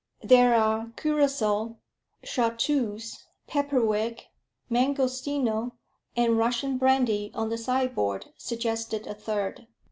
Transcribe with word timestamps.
"There 0.23 0.55
are 0.55 0.87
curaçoa, 0.95 1.77
chartreuse, 2.23 3.25
pepperwick, 3.47 4.29
mangostino, 4.67 5.73
and 6.17 6.39
Russian 6.39 6.79
brandy 6.79 7.29
on 7.35 7.49
the 7.49 7.57
side 7.59 7.93
board," 7.93 8.25
suggested 8.35 9.05
a 9.05 9.13
third. 9.13 9.67